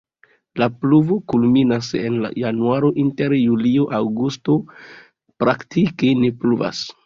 La 0.61 0.67
pluvo 0.85 1.17
kulminas 1.33 1.89
en 1.99 2.15
januaro, 2.45 2.91
inter 3.05 3.37
julio-aŭgusto 3.43 4.59
praktike 5.45 6.15
ne 6.25 6.37
pluvas. 6.43 6.87